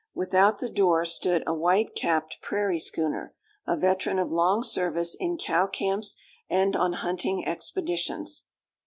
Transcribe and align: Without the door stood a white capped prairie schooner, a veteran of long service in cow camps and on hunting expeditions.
Without 0.15 0.57
the 0.57 0.67
door 0.67 1.05
stood 1.05 1.43
a 1.45 1.53
white 1.53 1.93
capped 1.93 2.39
prairie 2.41 2.79
schooner, 2.79 3.35
a 3.67 3.77
veteran 3.77 4.17
of 4.17 4.31
long 4.31 4.63
service 4.63 5.15
in 5.19 5.37
cow 5.37 5.67
camps 5.67 6.15
and 6.49 6.75
on 6.75 6.93
hunting 6.93 7.45
expeditions. 7.47 8.45